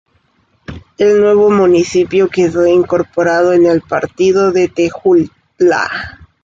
[0.97, 6.19] El nuevo municipio quedó incorporado en el partido de Tejutla.